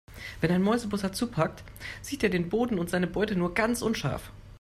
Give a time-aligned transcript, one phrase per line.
[0.39, 1.63] Wenn ein Mäusebussard zupackt,
[2.01, 4.31] sieht er den Boden und seine Beute nur ganz unscharf.